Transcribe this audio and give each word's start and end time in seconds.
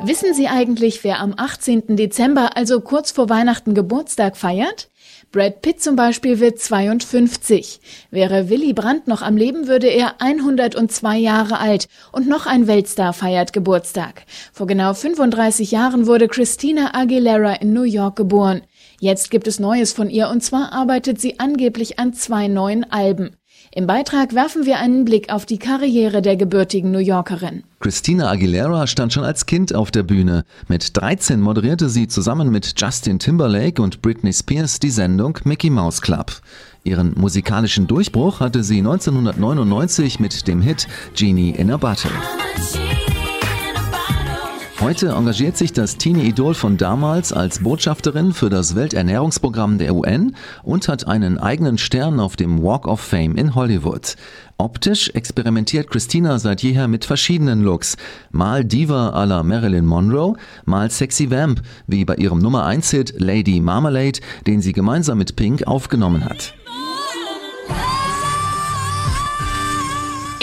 Wissen 0.00 0.32
Sie 0.32 0.46
eigentlich, 0.46 1.02
wer 1.02 1.18
am 1.18 1.34
18. 1.36 1.96
Dezember, 1.96 2.56
also 2.56 2.80
kurz 2.80 3.10
vor 3.10 3.28
Weihnachten, 3.28 3.74
Geburtstag 3.74 4.36
feiert? 4.36 4.88
Brad 5.32 5.60
Pitt 5.60 5.82
zum 5.82 5.96
Beispiel 5.96 6.38
wird 6.38 6.60
52. 6.60 7.80
Wäre 8.12 8.48
Willy 8.48 8.72
Brandt 8.72 9.08
noch 9.08 9.22
am 9.22 9.36
Leben, 9.36 9.66
würde 9.66 9.88
er 9.88 10.22
102 10.22 11.18
Jahre 11.18 11.58
alt 11.58 11.88
und 12.12 12.28
noch 12.28 12.46
ein 12.46 12.68
Weltstar 12.68 13.12
feiert 13.12 13.52
Geburtstag. 13.52 14.24
Vor 14.52 14.68
genau 14.68 14.94
35 14.94 15.72
Jahren 15.72 16.06
wurde 16.06 16.28
Christina 16.28 16.94
Aguilera 16.94 17.54
in 17.54 17.72
New 17.72 17.82
York 17.82 18.14
geboren. 18.14 18.62
Jetzt 19.00 19.32
gibt 19.32 19.48
es 19.48 19.58
Neues 19.58 19.92
von 19.92 20.10
ihr 20.10 20.28
und 20.28 20.42
zwar 20.42 20.72
arbeitet 20.72 21.20
sie 21.20 21.40
angeblich 21.40 21.98
an 21.98 22.14
zwei 22.14 22.46
neuen 22.46 22.90
Alben. 22.90 23.36
Im 23.72 23.86
Beitrag 23.86 24.34
werfen 24.34 24.66
wir 24.66 24.78
einen 24.78 25.04
Blick 25.04 25.30
auf 25.30 25.46
die 25.46 25.58
Karriere 25.58 26.22
der 26.22 26.36
gebürtigen 26.36 26.90
New 26.90 26.98
Yorkerin. 26.98 27.64
Christina 27.80 28.30
Aguilera 28.30 28.86
stand 28.86 29.12
schon 29.12 29.24
als 29.24 29.46
Kind 29.46 29.74
auf 29.74 29.90
der 29.90 30.02
Bühne. 30.02 30.44
Mit 30.68 30.96
13 30.96 31.40
moderierte 31.40 31.88
sie 31.88 32.08
zusammen 32.08 32.50
mit 32.50 32.74
Justin 32.76 33.18
Timberlake 33.18 33.80
und 33.80 34.02
Britney 34.02 34.32
Spears 34.32 34.80
die 34.80 34.90
Sendung 34.90 35.38
Mickey 35.44 35.70
Mouse 35.70 36.00
Club. 36.00 36.32
Ihren 36.84 37.12
musikalischen 37.16 37.86
Durchbruch 37.86 38.40
hatte 38.40 38.64
sie 38.64 38.78
1999 38.78 40.18
mit 40.20 40.48
dem 40.48 40.62
Hit 40.62 40.88
Genie 41.14 41.50
in 41.50 41.70
a 41.70 41.76
Bottle. 41.76 42.10
Heute 44.80 45.08
engagiert 45.08 45.56
sich 45.56 45.72
das 45.72 45.96
Teenie-Idol 45.96 46.54
von 46.54 46.76
damals 46.76 47.32
als 47.32 47.64
Botschafterin 47.64 48.32
für 48.32 48.48
das 48.48 48.76
Welternährungsprogramm 48.76 49.76
der 49.76 49.92
UN 49.92 50.36
und 50.62 50.86
hat 50.86 51.08
einen 51.08 51.36
eigenen 51.36 51.78
Stern 51.78 52.20
auf 52.20 52.36
dem 52.36 52.62
Walk 52.62 52.86
of 52.86 53.00
Fame 53.00 53.34
in 53.34 53.56
Hollywood. 53.56 54.14
Optisch 54.56 55.10
experimentiert 55.14 55.90
Christina 55.90 56.38
seit 56.38 56.62
jeher 56.62 56.86
mit 56.86 57.04
verschiedenen 57.04 57.62
Looks. 57.62 57.96
Mal 58.30 58.64
Diva 58.64 59.20
à 59.20 59.26
la 59.26 59.42
Marilyn 59.42 59.84
Monroe, 59.84 60.36
mal 60.64 60.92
Sexy 60.92 61.28
Vamp, 61.28 61.60
wie 61.88 62.04
bei 62.04 62.14
ihrem 62.14 62.38
Nummer 62.38 62.64
1 62.64 62.88
Hit 62.92 63.14
Lady 63.18 63.60
Marmalade, 63.60 64.20
den 64.46 64.62
sie 64.62 64.72
gemeinsam 64.72 65.18
mit 65.18 65.34
Pink 65.34 65.66
aufgenommen 65.66 66.24
hat. 66.24 66.54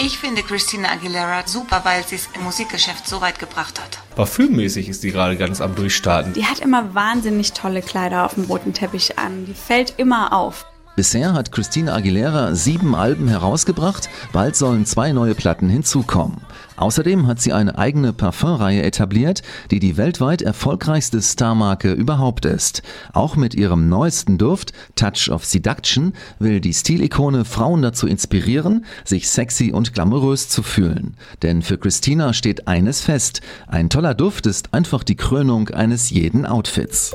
Ich 0.06 0.18
finde 0.18 0.44
Christina 0.44 0.92
Aguilera 0.92 1.42
super, 1.46 1.80
weil 1.82 2.06
sie 2.06 2.14
es 2.14 2.28
im 2.36 2.44
Musikgeschäft 2.44 3.08
so 3.08 3.20
weit 3.20 3.40
gebracht 3.40 3.80
hat. 3.82 3.98
Parfümmäßig 4.14 4.88
ist 4.88 5.02
die 5.02 5.10
gerade 5.10 5.36
ganz 5.36 5.60
am 5.60 5.74
Durchstarten. 5.74 6.32
Die 6.32 6.44
hat 6.44 6.60
immer 6.60 6.94
wahnsinnig 6.94 7.54
tolle 7.54 7.82
Kleider 7.82 8.24
auf 8.24 8.34
dem 8.34 8.44
roten 8.44 8.72
Teppich 8.72 9.18
an. 9.18 9.46
Die 9.46 9.54
fällt 9.54 9.94
immer 9.96 10.32
auf. 10.32 10.64
Bisher 10.96 11.34
hat 11.34 11.52
Christina 11.52 11.94
Aguilera 11.94 12.54
sieben 12.54 12.94
Alben 12.94 13.28
herausgebracht, 13.28 14.08
bald 14.32 14.56
sollen 14.56 14.86
zwei 14.86 15.12
neue 15.12 15.34
Platten 15.34 15.68
hinzukommen. 15.68 16.38
Außerdem 16.78 17.26
hat 17.26 17.38
sie 17.38 17.52
eine 17.52 17.76
eigene 17.76 18.14
Parfumreihe 18.14 18.82
etabliert, 18.82 19.42
die 19.70 19.78
die 19.78 19.98
weltweit 19.98 20.40
erfolgreichste 20.40 21.20
Starmarke 21.20 21.92
überhaupt 21.92 22.46
ist. 22.46 22.82
Auch 23.12 23.36
mit 23.36 23.54
ihrem 23.54 23.90
neuesten 23.90 24.38
Duft, 24.38 24.72
Touch 24.94 25.30
of 25.30 25.44
Seduction, 25.44 26.14
will 26.38 26.60
die 26.60 26.72
Stilikone 26.72 27.44
Frauen 27.44 27.82
dazu 27.82 28.06
inspirieren, 28.06 28.86
sich 29.04 29.28
sexy 29.28 29.72
und 29.72 29.92
glamourös 29.92 30.48
zu 30.48 30.62
fühlen. 30.62 31.18
Denn 31.42 31.60
für 31.60 31.76
Christina 31.76 32.32
steht 32.32 32.68
eines 32.68 33.02
fest, 33.02 33.42
ein 33.66 33.90
toller 33.90 34.14
Duft 34.14 34.46
ist 34.46 34.72
einfach 34.72 35.04
die 35.04 35.16
Krönung 35.16 35.68
eines 35.68 36.08
jeden 36.08 36.46
Outfits 36.46 37.14